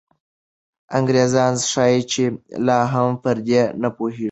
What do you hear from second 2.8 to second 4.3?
هم په دې نه پوهېږي.